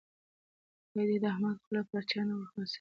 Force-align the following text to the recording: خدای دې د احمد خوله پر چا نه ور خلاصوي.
خدای 0.87 1.05
دې 1.09 1.17
د 1.23 1.25
احمد 1.33 1.55
خوله 1.63 1.81
پر 1.89 2.01
چا 2.09 2.21
نه 2.27 2.33
ور 2.35 2.47
خلاصوي. 2.51 2.69